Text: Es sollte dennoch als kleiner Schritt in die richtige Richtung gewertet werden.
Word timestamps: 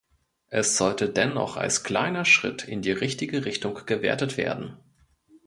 Es 0.47 0.77
sollte 0.77 1.09
dennoch 1.09 1.57
als 1.57 1.83
kleiner 1.83 2.25
Schritt 2.25 2.63
in 2.67 2.81
die 2.81 2.91
richtige 2.91 3.45
Richtung 3.45 3.79
gewertet 3.85 4.35
werden. 4.35 4.77